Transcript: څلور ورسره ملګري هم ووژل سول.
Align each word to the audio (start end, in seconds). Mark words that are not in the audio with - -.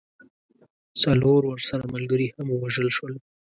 څلور 1.03 1.41
ورسره 1.47 1.83
ملګري 1.93 2.27
هم 2.35 2.47
ووژل 2.51 2.87
سول. 2.97 3.13